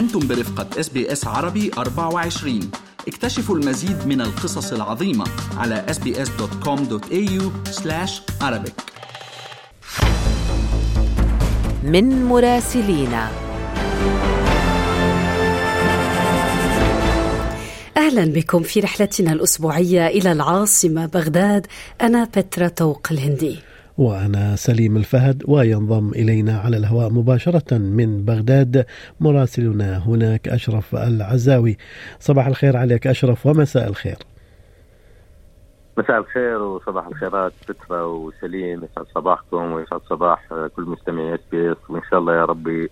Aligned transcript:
أنتم 0.00 0.28
برفقة 0.28 0.80
SBS 0.80 1.26
عربي 1.26 1.70
24 1.78 2.70
اكتشفوا 3.08 3.56
المزيد 3.56 4.06
من 4.06 4.20
القصص 4.20 4.72
العظيمة 4.72 5.24
على 5.56 5.86
sbs.com.au 5.88 7.42
arabic. 8.42 8.72
من 11.84 12.24
مراسلينا. 12.24 13.30
أهلا 17.96 18.24
بكم 18.24 18.62
في 18.62 18.80
رحلتنا 18.80 19.32
الأسبوعية 19.32 20.06
إلى 20.06 20.32
العاصمة 20.32 21.06
بغداد 21.06 21.66
أنا 22.00 22.24
بترا 22.24 22.68
توق 22.68 23.06
الهندي. 23.10 23.69
وأنا 24.00 24.56
سليم 24.56 24.96
الفهد 24.96 25.42
وينضم 25.48 26.10
إلينا 26.10 26.58
على 26.58 26.76
الهواء 26.76 27.10
مباشرة 27.10 27.78
من 27.78 28.24
بغداد 28.24 28.86
مراسلنا 29.20 29.98
هناك 29.98 30.48
أشرف 30.48 30.94
العزاوي. 30.94 31.76
صباح 32.18 32.46
الخير 32.46 32.76
عليك 32.76 33.06
أشرف 33.06 33.46
ومساء 33.46 33.88
الخير. 33.88 34.16
مساء 35.98 36.18
الخير 36.18 36.62
وصباح 36.62 37.06
الخيرات 37.06 37.52
فترة 37.68 38.06
وسليم 38.06 38.84
يسعد 38.84 39.06
صباحكم 39.14 39.72
ويسعد 39.72 40.00
صباح 40.02 40.48
كل 40.76 40.82
مستمعي 40.82 41.34
إس 41.34 41.76
وإن 41.88 42.02
شاء 42.10 42.18
الله 42.18 42.34
يا 42.34 42.44
ربي 42.44 42.90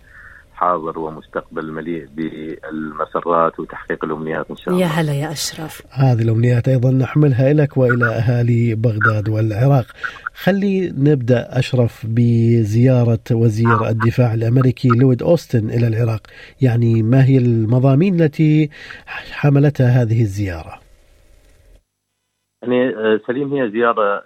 حاضر 0.58 0.98
ومستقبل 0.98 1.72
مليء 1.72 2.06
بالمسرات 2.16 3.60
وتحقيق 3.60 4.04
الأمنيات 4.04 4.50
إن 4.50 4.56
شاء 4.56 4.74
الله. 4.74 4.86
يا 4.86 4.86
هلا 4.86 5.14
يا 5.14 5.32
أشرف. 5.32 5.82
هذه 5.90 6.22
الأمنيات 6.22 6.68
أيضا 6.68 6.90
نحملها 6.90 7.52
لك 7.52 7.76
وإلى 7.76 8.06
أهالي 8.06 8.74
بغداد 8.74 9.28
والعراق. 9.28 9.86
خلي 10.34 10.90
نبدأ 10.90 11.58
أشرف 11.58 12.06
بزيارة 12.06 13.26
وزير 13.32 13.88
الدفاع 13.88 14.34
الأمريكي 14.34 14.88
لويد 14.88 15.22
أوستن 15.22 15.70
إلى 15.70 15.86
العراق، 15.86 16.22
يعني 16.62 17.02
ما 17.02 17.24
هي 17.24 17.38
المضامين 17.38 18.20
التي 18.20 18.70
حملتها 19.40 20.02
هذه 20.02 20.20
الزيارة؟ 20.20 20.80
يعني 22.62 22.92
سليم 23.26 23.54
هي 23.54 23.70
زيارة 23.70 24.22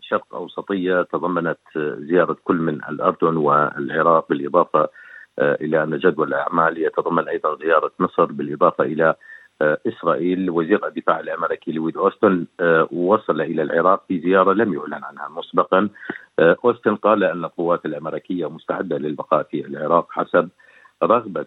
شرق 0.00 0.34
أوسطية 0.34 1.02
تضمنت 1.12 1.58
زيارة 1.98 2.36
كل 2.44 2.56
من 2.56 2.74
الأردن 2.74 3.36
والعراق 3.36 4.28
بالإضافة 4.28 4.88
إلى 5.38 5.82
أن 5.82 5.98
جدول 5.98 6.28
الأعمال 6.28 6.78
يتضمن 6.78 7.28
أيضا 7.28 7.56
زيارة 7.56 7.90
مصر 7.98 8.24
بالإضافة 8.24 8.84
إلى 8.84 9.14
إسرائيل 9.62 10.50
وزير 10.50 10.86
الدفاع 10.86 11.20
الأمريكي 11.20 11.72
لويد 11.72 11.96
أوستن 11.96 12.46
وصل 12.92 13.40
إلى 13.40 13.62
العراق 13.62 14.02
في 14.08 14.20
زيارة 14.20 14.52
لم 14.52 14.74
يعلن 14.74 15.04
عنها 15.04 15.28
مسبقا. 15.28 15.88
أوستن 16.40 16.96
قال 16.96 17.24
أن 17.24 17.44
القوات 17.44 17.86
الأمريكية 17.86 18.50
مستعدة 18.50 18.98
للبقاء 18.98 19.42
في 19.42 19.66
العراق 19.66 20.12
حسب 20.12 20.48
رغبة 21.02 21.46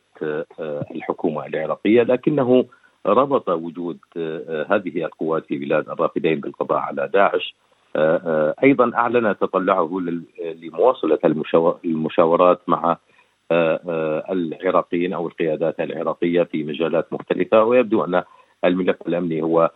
الحكومة 0.96 1.46
العراقية 1.46 2.04
لكنه 2.04 2.66
ربط 3.06 3.50
وجود 3.50 3.98
هذه 4.70 5.06
القوات 5.06 5.46
في 5.46 5.58
بلاد 5.58 5.90
الرافدين 5.90 6.40
بالقضاء 6.40 6.80
على 6.80 7.10
داعش. 7.14 7.56
أيضا 8.64 8.92
أعلن 8.96 9.36
تطلعه 9.38 10.02
لمواصلة 10.62 11.20
المشاورات 11.86 12.60
مع 12.68 12.98
العراقيين 14.32 15.14
أو 15.14 15.28
القيادات 15.28 15.80
العراقية 15.80 16.44
في 16.44 16.64
مجالات 16.64 17.14
مختلفة 17.14 17.64
ويبدو 17.64 18.04
أن 18.04 18.24
الملف 18.66 19.08
الأمني 19.08 19.42
هو 19.42 19.72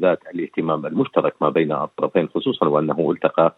ذات 0.00 0.20
الاهتمام 0.34 0.86
المشترك 0.86 1.34
ما 1.40 1.48
بين 1.48 1.72
الطرفين 1.72 2.28
خصوصا 2.28 2.66
وأنه 2.66 3.10
التقى 3.10 3.54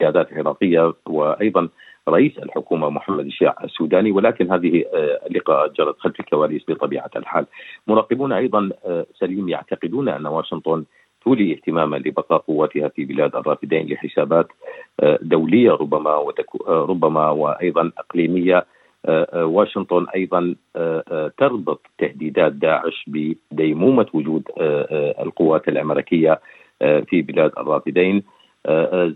قيادات 0.00 0.32
عراقية 0.32 0.94
وأيضا 1.06 1.68
رئيس 2.08 2.38
الحكومة 2.38 2.90
محمد 2.90 3.26
الشيع 3.26 3.54
السوداني 3.64 4.12
ولكن 4.12 4.52
هذه 4.52 4.84
اللقاءات 5.26 5.72
جرت 5.76 5.98
خلف 5.98 6.20
الكواليس 6.20 6.62
بطبيعة 6.68 7.10
الحال. 7.16 7.46
مراقبون 7.86 8.32
أيضا 8.32 8.70
سليم 9.20 9.48
يعتقدون 9.48 10.08
أن 10.08 10.26
واشنطن 10.26 10.84
تولي 11.24 11.52
اهتماما 11.52 11.96
لبقاء 11.96 12.38
قواتها 12.38 12.88
في 12.88 13.04
بلاد 13.04 13.36
الرافدين 13.36 13.86
لحسابات 13.86 14.48
دولية 15.22 15.70
ربما 15.70 16.32
ربما 16.68 17.30
وأيضا 17.30 17.90
إقليمية. 17.98 18.66
واشنطن 19.34 20.06
أيضا 20.14 20.54
تربط 21.38 21.80
تهديدات 21.98 22.52
داعش 22.52 23.04
بديمومة 23.06 24.06
وجود 24.12 24.42
القوات 25.20 25.68
الأمريكية 25.68 26.40
في 26.80 27.22
بلاد 27.22 27.52
الرافدين. 27.58 28.22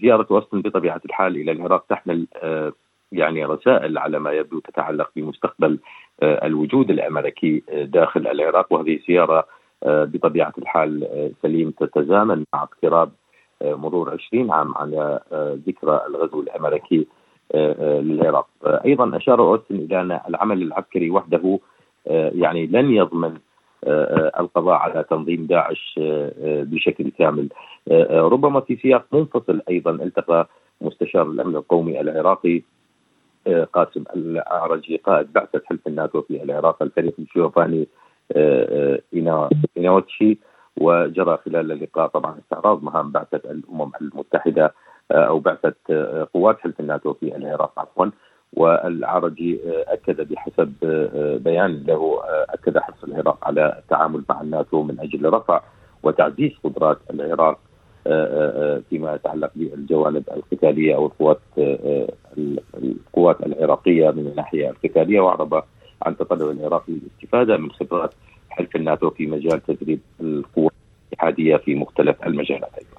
زيارة 0.01 0.27
واشنطن 0.31 0.63
بطبيعة 0.63 1.01
الحال 1.05 1.37
إلى 1.37 1.53
العراق 1.53 1.85
تحمل 1.89 2.27
يعني 3.13 3.45
رسائل 3.45 3.99
على 3.99 4.19
ما 4.19 4.33
يبدو 4.33 4.59
تتعلق 4.61 5.11
بمستقبل 5.17 5.79
الوجود 6.23 6.91
الأمريكي 6.91 7.63
داخل 7.73 8.27
العراق. 8.27 8.73
وهذه 8.73 8.99
زياره 9.09 9.58
بطبيعة 9.87 10.53
الحال 10.59 11.09
سليم 11.43 11.71
تتزامن 11.71 12.45
مع 12.55 12.63
اقتراب 12.63 13.11
مرور 13.63 14.11
20 14.11 14.51
عام 14.51 14.75
على 14.77 15.21
ذكرى 15.67 16.01
الغزو 16.07 16.41
الأمريكي 16.41 17.07
للعراق. 17.55 18.49
أيضا 18.65 19.17
أشار 19.17 19.41
أوستن 19.41 19.75
إلى 19.75 20.01
أن 20.01 20.21
العمل 20.29 20.63
العسكري 20.63 21.11
وحده 21.11 21.59
يعني 22.07 22.67
لن 22.67 22.91
يضمن 22.91 23.39
القضاء 24.41 24.75
على 24.75 25.05
تنظيم 25.11 25.47
داعش 25.47 26.01
بشكل 26.43 27.11
كامل. 27.11 27.49
ربما 28.11 28.61
في 28.61 28.77
سياق 28.77 29.07
منفصل 29.13 29.63
أيضا 29.69 29.91
التقى 29.91 30.49
مستشار 30.81 31.23
الأمن 31.23 31.57
القومي 31.57 32.01
العراقي 32.01 32.63
قاسم 33.73 34.05
الاعرجي 34.17 34.97
قائد 34.97 35.33
بعثة 35.33 35.63
حلف 35.67 35.87
الناتو 35.87 36.23
في 36.23 36.43
العراق 36.43 36.83
الفريق 36.83 37.15
جوفاني 37.37 37.89
إيناوتشي 39.77 40.39
وجرى 40.81 41.39
خلال 41.45 41.73
اللقاء 41.73 42.07
طبعا 42.07 42.39
استعراض 42.39 42.83
مهام 42.83 43.11
بعثة 43.13 43.51
الأمم 43.51 43.91
المتحدة 44.01 44.75
أو 45.13 45.39
بعثة 45.39 45.75
قوات 46.35 46.59
حلف 46.59 46.81
الناتو 46.81 47.13
في 47.13 47.37
العراق 47.37 47.73
عفوا. 47.79 48.07
والعرجي 48.53 49.61
أكد 49.67 50.29
بحسب 50.33 50.73
بيان 51.45 51.85
له 51.89 52.21
أكد 52.27 52.79
حرص 52.79 53.05
العراق 53.05 53.39
على 53.43 53.79
التعامل 53.79 54.23
مع 54.29 54.41
الناتو 54.41 54.83
من 54.83 55.01
أجل 55.01 55.33
رفع 55.33 55.61
وتعزيز 56.03 56.53
قدرات 56.65 56.99
العراق 57.11 57.59
فيما 58.91 59.15
يتعلق 59.15 59.51
بالجوانب 59.57 60.25
القتالية 60.37 60.95
أو 60.95 61.07
القوات 61.07 61.41
القوات 62.79 63.47
العراقية 63.47 64.11
من 64.11 64.27
الناحية 64.27 64.71
القتالية 64.71 65.21
وأعرب 65.21 65.63
عن 66.03 66.17
تطلع 66.17 66.51
العراق 66.51 66.85
للاستفادة 66.89 67.57
من 67.57 67.73
خبرات 67.73 68.15
حلف 68.51 68.77
الناتو 68.77 69.11
في 69.11 69.27
مجال 69.27 69.63
تدريب 69.67 70.01
القوى 70.21 70.71
الاتحادية 71.09 71.57
في 71.57 71.75
مختلف 71.75 72.17
المجالات 72.27 72.71
أيضا. 72.75 72.99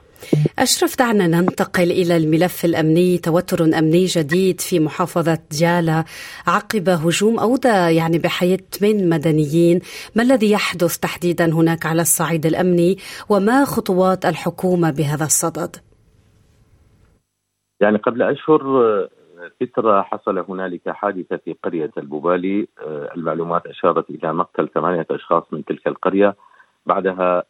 أشرف 0.60 0.98
دعنا 0.98 1.28
ننتقل 1.28 1.92
إلى 1.92 2.18
الملف 2.18 2.66
الأمني. 2.66 3.18
توتر 3.18 3.64
أمني 3.64 4.06
جديد 4.06 4.62
في 4.62 4.80
محافظة 4.80 5.40
جالة 5.52 6.06
عقب 6.48 6.90
هجوم 6.90 7.40
أودى 7.40 7.96
يعني 7.96 8.18
بحياة 8.18 8.60
من 8.82 9.10
مدنيين. 9.10 9.80
ما 10.16 10.24
الذي 10.24 10.52
يحدث 10.52 10.98
تحديدا 10.98 11.46
هناك 11.46 11.86
على 11.86 12.02
الصعيد 12.02 12.46
الأمني؟ 12.46 12.98
وما 13.30 13.66
خطوات 13.66 14.26
الحكومة 14.26 14.92
بهذا 14.92 15.26
الصدد؟ 15.26 15.76
يعني 17.82 17.98
قبل 17.98 18.22
أشهر 18.22 18.62
فترة 19.62 20.02
حصل 20.02 20.40
هنالك 20.50 20.90
حادثة 20.90 21.38
في 21.38 21.56
قرية 21.64 21.92
البوبالي. 21.98 22.68
المعلومات 23.16 23.68
أشارت 23.68 24.10
إلى 24.10 24.34
مقتل 24.34 24.70
ثمانية 24.70 25.08
أشخاص 25.12 25.44
من 25.52 25.66
تلك 25.66 25.88
القرية. 25.88 26.36
بعدها 26.86 27.44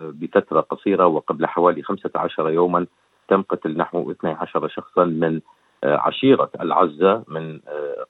بفترة 0.00 0.60
قصيرة 0.60 1.06
وقبل 1.06 1.46
حوالي 1.46 1.82
15 1.82 2.50
يوما 2.50 2.86
تم 3.28 3.42
قتل 3.42 3.76
نحو 3.76 4.10
12 4.10 4.68
شخصا 4.68 5.04
من 5.04 5.40
عشيرة 5.84 6.50
العزة 6.60 7.24
من 7.28 7.60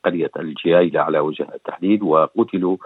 قرية 0.04 0.30
الجيايلة 0.36 1.00
على 1.00 1.18
وجه 1.18 1.46
التحديد. 1.54 2.02
وقتلوا 2.02 2.76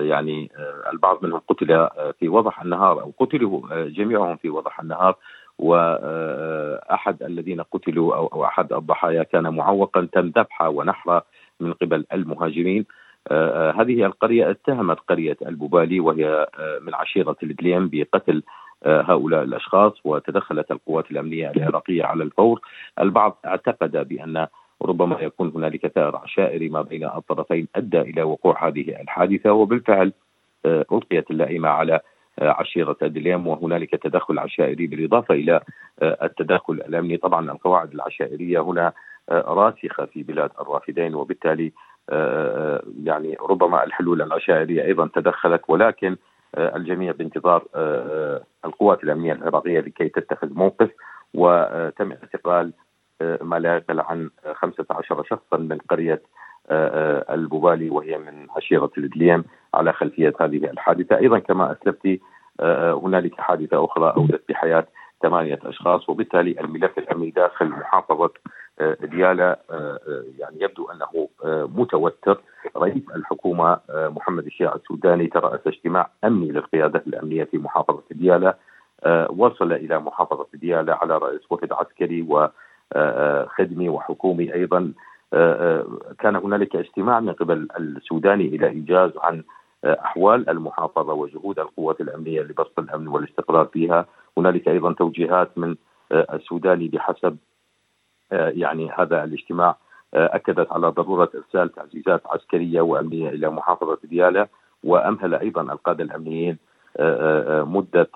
يعني 0.00 0.50
البعض 0.92 1.18
منهم 1.24 1.40
قتل 1.48 1.88
في 2.18 2.28
وضح 2.28 2.62
النهار 2.62 3.00
أو 3.00 3.12
قتلوا 3.18 3.84
جميعهم 3.84 4.36
في 4.36 4.50
وضح 4.50 4.80
النهار. 4.80 5.16
وأحد 5.58 7.22
الذين 7.22 7.60
قتلوا 7.60 8.16
أو 8.16 8.44
أحد 8.44 8.72
الضحايا 8.72 9.22
كان 9.22 9.54
معوقا 9.54 10.08
تم 10.12 10.26
ذبحه 10.36 10.68
ونحره 10.68 11.24
من 11.60 11.72
قبل 11.72 12.04
المهاجرين. 12.12 12.84
هذه 13.78 14.06
القرية 14.06 14.50
اتهمت 14.50 14.98
قرية 15.08 15.36
البوبالي 15.46 16.00
وهي 16.00 16.46
من 16.82 16.94
عشيرة 16.94 17.36
الدليم 17.42 17.90
بقتل 17.92 18.42
هؤلاء 18.86 19.42
الأشخاص 19.42 19.92
وتدخلت 20.04 20.70
القوات 20.70 21.10
الأمنية 21.10 21.50
العراقية 21.50 22.04
على 22.04 22.24
الفور. 22.24 22.60
البعض 23.00 23.38
اعتقد 23.46 24.08
بأن 24.08 24.46
ربما 24.82 25.20
يكون 25.20 25.52
هنالك 25.54 25.86
ثأر 25.86 26.16
عشائري 26.16 26.68
ما 26.68 26.82
بين 26.82 27.04
الطرفين 27.04 27.68
أدى 27.76 28.00
إلى 28.00 28.22
وقوع 28.22 28.68
هذه 28.68 29.00
الحادثة 29.00 29.52
وبالفعل 29.52 30.12
ألقيت 30.66 31.30
اللائمة 31.30 31.68
على 31.68 32.00
عشيرة 32.50 32.96
دليم 33.02 33.46
وهنالك 33.46 33.90
تدخل 33.90 34.38
عشائري 34.38 34.86
بالإضافة 34.86 35.34
إلى 35.34 35.60
التدخل 36.02 36.74
الأمني. 36.74 37.16
طبعا 37.16 37.52
القواعد 37.52 37.92
العشائرية 37.92 38.60
هنا 38.60 38.92
راسخة 39.30 40.04
في 40.06 40.22
بلاد 40.22 40.50
الرافدين 40.60 41.14
وبالتالي 41.14 41.72
يعني 43.04 43.36
ربما 43.50 43.84
الحلول 43.84 44.22
العشائرية 44.22 44.84
أيضا 44.84 45.08
تدخلت. 45.14 45.62
ولكن 45.68 46.16
الجميع 46.58 47.12
بانتظار 47.12 47.64
القوات 48.64 49.04
الأمنية 49.04 49.32
العراقية 49.32 49.80
لكي 49.80 50.08
تتخذ 50.08 50.54
موقف. 50.54 50.90
وتم 51.34 52.12
اعتقال 52.12 52.72
ما 53.40 53.58
لا 53.58 53.76
يقل 53.76 54.00
عن 54.00 54.30
15 54.52 55.24
شخصا 55.24 55.56
من 55.56 55.78
قرية 55.78 56.22
البوبالي 56.70 57.90
وهي 57.90 58.18
من 58.18 58.46
عشيرة 58.56 58.90
الدليم 58.98 59.44
على 59.74 59.92
خلفية 59.92 60.32
هذه 60.40 60.64
الحادثة، 60.70 61.16
أيضا 61.16 61.38
كما 61.38 61.72
اسلفتي 61.72 62.20
هنالك 63.02 63.40
حادثة 63.40 63.84
أخرى 63.84 64.14
اودت 64.16 64.42
بحياه 64.48 64.86
ثمانية 65.22 65.58
أشخاص 65.64 66.08
وبالتالي 66.08 66.60
الملف 66.60 66.98
الأمني 66.98 67.30
داخل 67.30 67.68
محافظة 67.68 68.30
ديالا 69.00 69.58
يعني 70.38 70.56
يبدو 70.60 70.88
أنه 70.90 71.28
متوتر. 71.44 72.40
رئيس 72.76 73.02
الحكومة 73.16 73.78
محمد 73.90 74.46
الشيع 74.46 74.74
السوداني 74.74 75.26
ترأس 75.26 75.60
اجتماع 75.66 76.10
أمني 76.24 76.52
للقيادة 76.52 77.02
الأمنية 77.06 77.44
في 77.44 77.58
محافظة 77.58 78.02
ديالا 78.10 78.56
وصل 79.30 79.72
إلى 79.72 79.98
محافظة 79.98 80.46
ديالا 80.54 80.94
على 80.94 81.18
راس 81.18 81.40
وفد 81.50 81.72
عسكري 81.72 82.26
وخدمي 82.28 83.88
وحكومي 83.88 84.54
أيضا. 84.54 84.92
كان 86.18 86.36
هنالك 86.36 86.76
اجتماع 86.76 87.20
من 87.20 87.32
قبل 87.32 87.68
السوداني 87.78 88.44
إلى 88.44 88.68
إيجاز 88.68 89.10
عن 89.16 89.42
أحوال 89.84 90.48
المحافظة 90.50 91.12
وجهود 91.12 91.58
القوات 91.58 92.00
الأمنية 92.00 92.40
لبسط 92.42 92.78
الأمن 92.78 93.08
والاستقرار 93.08 93.64
فيها، 93.64 94.06
هنالك 94.38 94.68
أيضا 94.68 94.92
توجيهات 94.92 95.58
من 95.58 95.76
السوداني 96.12 96.88
بحسب 96.88 97.36
يعني 98.32 98.90
هذا 98.90 99.24
الاجتماع 99.24 99.76
أكدت 100.14 100.72
على 100.72 100.88
ضرورة 100.88 101.30
إرسال 101.34 101.72
تعزيزات 101.72 102.22
عسكرية 102.26 102.80
وأمنية 102.80 103.28
إلى 103.28 103.50
محافظة 103.50 103.98
دياله 104.04 104.48
وأمهل 104.84 105.34
أيضا 105.34 105.62
القاده 105.62 106.04
الأمنيين 106.04 106.58
مدة 107.66 108.10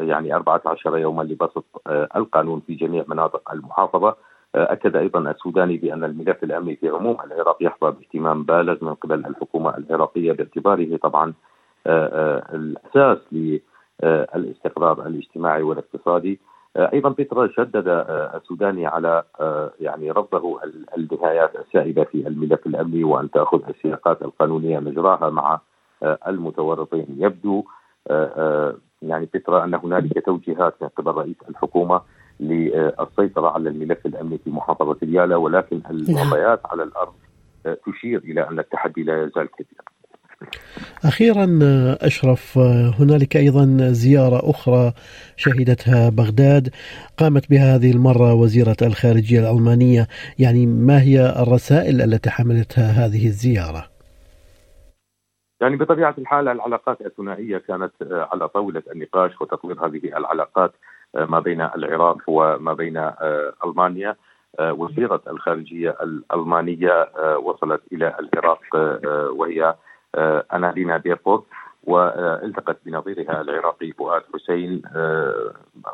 يعني 0.00 0.34
14 0.34 0.98
يوما 0.98 1.22
لبسط 1.22 1.64
القانون 2.16 2.60
في 2.66 2.74
جميع 2.74 3.04
مناطق 3.08 3.52
المحافظة. 3.52 4.16
أكد 4.56 4.96
أيضا 4.96 5.30
السوداني 5.30 5.76
بأن 5.76 6.04
الملف 6.04 6.44
الأمني 6.44 6.76
في 6.76 6.88
عموم 6.88 7.16
العراق 7.24 7.56
يحظى 7.60 7.90
باهتمام 7.90 8.42
بالغ 8.42 8.84
من 8.84 8.94
قبل 8.94 9.26
الحكومة 9.26 9.76
العراقية 9.76 10.32
باعتباره 10.32 10.96
طبعا 10.96 11.32
الأساس 11.86 13.18
للاستقرار 13.32 15.06
الاجتماعي 15.06 15.62
والاقتصادي. 15.62 16.40
أيضا 16.76 17.08
بيترا 17.08 17.48
شدد 17.48 17.84
السوداني 18.34 18.86
على 18.86 19.22
يعني 19.80 20.10
رفضه 20.10 20.60
النهايات 20.96 21.56
السائده 21.56 22.04
في 22.04 22.28
الملف 22.28 22.66
الأمني 22.66 23.04
وأن 23.04 23.30
تأخذ 23.30 23.60
السياقات 23.68 24.22
القانونية 24.22 24.78
مجراها 24.78 25.30
مع 25.30 25.60
المتورطين. 26.02 27.06
يبدو 27.18 27.64
يعني 29.02 29.28
بيترا 29.32 29.64
أن 29.64 29.74
هنالك 29.74 30.24
توجيهات 30.26 30.74
من 30.82 30.88
قبل 30.88 31.12
رئيس 31.12 31.36
الحكومة 31.48 32.00
للسيطرة 32.40 33.48
على 33.50 33.68
الملف 33.68 34.06
الأمني 34.06 34.38
في 34.38 34.50
محافظة 34.50 34.96
ديالا 35.02 35.36
ولكن 35.36 35.80
المعطيات 35.90 36.60
على 36.64 36.82
الأرض 36.82 37.14
تشير 37.64 38.18
إلى 38.18 38.48
أن 38.48 38.58
التحدي 38.58 39.02
لا 39.02 39.22
يزال 39.22 39.48
كبيرا. 39.50 39.84
أخيرا 41.04 41.46
أشرف 42.00 42.58
هنالك 43.00 43.36
أيضا 43.36 43.78
زيارة 43.90 44.50
أخرى 44.50 44.92
شهدتها 45.36 46.08
بغداد 46.08 46.68
قامت 47.18 47.50
بها 47.50 47.76
هذه 47.76 47.90
المرة 47.90 48.34
وزيرة 48.34 48.76
الخارجية 48.82 49.40
الألمانية 49.40 50.06
يعني 50.38 50.66
ما 50.66 51.02
هي 51.02 51.42
الرسائل 51.42 52.02
التي 52.02 52.30
حملتها 52.30 52.90
هذه 52.90 53.26
الزيارة؟ 53.26 53.96
يعني 55.60 55.76
بطبيعة 55.76 56.14
الحال 56.18 56.48
العلاقات 56.48 57.00
الثنائية 57.00 57.58
كانت 57.58 57.92
على 58.02 58.48
طاولة 58.48 58.82
النقاش 58.92 59.40
وتطوير 59.40 59.86
هذه 59.86 60.16
العلاقات 60.16 60.72
ما 61.16 61.40
بين 61.40 61.60
العراق 61.60 62.18
وما 62.26 62.72
بين 62.72 63.10
ألمانيا. 63.64 64.16
وزيرة 64.60 65.20
الخارجية 65.28 65.96
الألمانية 66.02 67.08
وصلت 67.36 67.82
إلى 67.92 68.14
العراق 68.20 68.60
وهي 69.32 69.74
أنالينا 70.54 70.96
بيربورت 70.96 71.44
والتقت 71.84 72.76
بنظيرها 72.86 73.40
العراقي 73.40 73.92
فؤاد 73.92 74.22
حسين. 74.34 74.82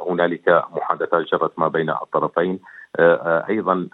هنالك 0.09 0.65
محادثات 0.77 1.27
جرت 1.33 1.59
ما 1.59 1.69
بين 1.69 1.91
الطرفين. 1.91 2.61
أيضا 3.49 3.89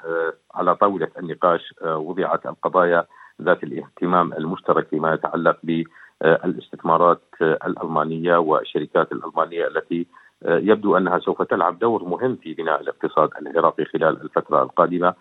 على 0.54 0.75
طاولة 0.76 1.08
النقاش 1.19 1.75
وضعت 1.84 2.46
القضايا 2.46 3.04
ذات 3.42 3.62
الاهتمام 3.64 4.32
المشترك 4.32 4.86
فيما 4.88 5.14
يتعلق 5.14 5.56
بالاستثمارات 5.62 7.22
الألمانية 7.42 8.36
والشركات 8.36 9.12
الألمانية 9.12 9.66
التي 9.66 10.06
يبدو 10.46 10.96
أنها 10.96 11.19
سوف 11.19 11.43
تلعب 11.43 11.79
دور 11.79 12.05
مهم 12.05 12.37
في 12.37 12.55
بناء 12.55 12.81
الاقتصاد 12.81 13.31
العراقي 13.40 13.85
خلال 13.85 14.23
الفترة 14.23 14.62
القادمة. 14.62 15.14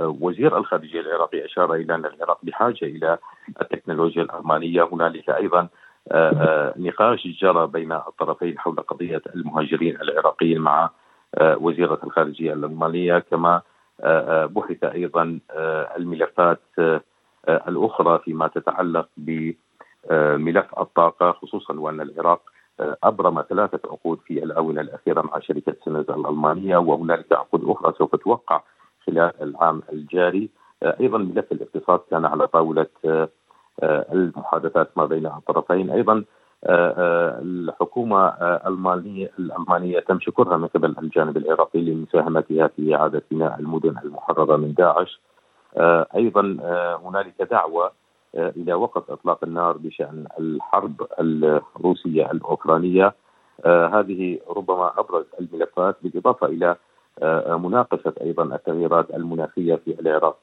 وزير 0.00 0.58
الخارجية 0.58 1.00
العراقي 1.00 1.44
أشار 1.44 1.74
إلى 1.74 1.94
أن 1.94 2.04
العراق 2.06 2.38
بحاجة 2.42 2.82
إلى 2.82 3.18
التكنولوجيا 3.60 4.22
الألمانية. 4.22 4.88
هنالك 4.92 5.30
أيضا 5.30 5.68
نقاش 6.76 7.26
جرى 7.26 7.66
بين 7.66 7.92
الطرفين 7.92 8.58
حول 8.58 8.76
قضية 8.76 9.22
المهاجرين 9.34 9.96
العراقيين 10.00 10.58
مع 10.60 10.90
وزيرة 11.40 11.98
الخارجية 12.04 12.52
الألمانية. 12.52 13.18
كما 13.18 13.62
بحث 14.46 14.84
أيضا 14.84 15.38
الملفات 15.96 16.60
الأخرى 17.48 18.18
فيما 18.24 18.48
تتعلق 18.48 19.08
بملف 19.16 20.78
الطاقة 20.78 21.32
خصوصا 21.32 21.74
وأن 21.80 22.00
العراق 22.00 22.40
أبرم 22.80 23.42
ثلاثة 23.42 23.80
عقود 23.84 24.18
في 24.18 24.44
الاونه 24.44 24.80
الأخيرة 24.80 25.22
مع 25.22 25.38
شركة 25.38 25.76
سينز 25.84 26.10
الألمانية 26.10 26.76
وهنالك 26.76 27.32
عقود 27.32 27.64
أخرى 27.64 27.92
سوف 27.98 28.16
توقع 28.16 28.62
خلال 29.06 29.32
العام 29.42 29.82
الجاري. 29.92 30.50
أيضا 30.82 31.18
ملف 31.18 31.52
الاقتصاد 31.52 32.00
كان 32.10 32.24
على 32.24 32.46
طاولة 32.46 32.86
المحادثات 33.82 34.90
ما 34.96 35.04
بين 35.06 35.26
الطرفين. 35.26 35.90
أيضا 35.90 36.24
الحكومة 36.66 38.28
الألمانية 38.28 39.30
الألمانية 39.38 40.00
تم 40.00 40.20
شكرها 40.20 40.56
من 40.56 40.66
قبل 40.66 40.94
الجانب 40.98 41.36
العراقي 41.36 41.80
لمساهمتها 41.80 42.66
في 42.66 42.94
اعاده 42.94 43.22
بناء 43.30 43.60
المدن 43.60 43.94
المحررة 44.04 44.56
من 44.56 44.74
داعش. 44.74 45.20
أيضا 46.16 46.40
هنالك 47.04 47.42
دعوة 47.42 47.92
إلى 48.34 48.74
وقف 48.74 49.10
إطلاق 49.10 49.44
النار 49.44 49.76
بشأن 49.76 50.26
الحرب 50.38 51.06
الروسية 51.20 52.30
الأوكرانية 52.30 53.14
هذه 53.66 54.38
ربما 54.56 54.92
أبرز 55.00 55.24
الملفات 55.40 55.96
بالإضافة 56.02 56.46
إلى 56.46 56.76
مناقشة 57.58 58.12
أيضا 58.20 58.42
التغييرات 58.42 59.10
المناخية 59.14 59.74
في 59.74 60.00
العراق 60.00 60.38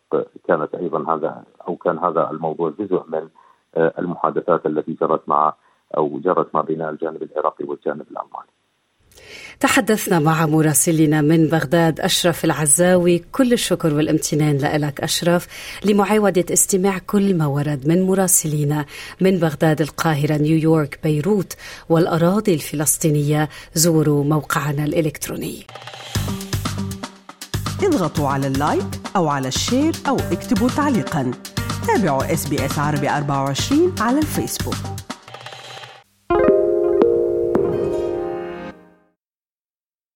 كانت 0.47 0.75
أيضا 0.75 1.15
هذا 1.15 1.43
أو 1.67 1.75
كان 1.75 1.97
هذا 1.97 2.31
الموضوع 2.31 2.73
جزء 2.79 3.03
من 3.07 3.29
المحادثات 3.77 4.65
التي 4.65 4.93
جرت 4.93 5.29
مع 5.29 5.53
أو 5.97 6.19
جرت 6.19 6.55
ما 6.55 6.61
بين 6.61 6.81
الجانب 6.81 7.23
العراقي 7.23 7.65
والجانب 7.65 8.01
الألماني. 8.11 8.50
تحدثنا 9.59 10.19
مع 10.19 10.45
مراسلنا 10.45 11.21
من 11.21 11.47
بغداد 11.47 11.99
أشرف 11.99 12.45
العزاوي. 12.45 13.23
كل 13.31 13.53
الشكر 13.53 13.93
والامتنان 13.93 14.57
لك 14.57 15.01
أشرف 15.01 15.47
لمعاودة 15.85 16.45
استماع 16.53 16.97
كل 16.97 17.35
ما 17.37 17.45
ورد 17.45 17.87
من 17.87 18.01
مراسلينا 18.01 18.85
من 19.21 19.37
بغداد 19.37 19.81
القاهرة 19.81 20.37
نيويورك 20.37 20.99
بيروت 21.03 21.53
والأراضي 21.89 22.53
الفلسطينية. 22.53 23.49
زوروا 23.75 24.23
موقعنا 24.23 24.85
الإلكتروني. 24.85 25.65
اضغطوا 27.83 28.29
على 28.29 28.47
ال 28.47 28.55
like 28.55 28.87
أو 29.15 29.27
على 29.27 29.47
ال 29.47 29.55
share 29.55 29.93
أو 30.07 30.17
اكتبوا 30.31 30.69
تعليقا. 30.69 31.31
تابعوا 31.87 32.33
SBS 32.33 32.79
عربي 32.79 33.09
24 33.09 33.95
على 33.99 34.19
الفيسبوك. 34.19 34.75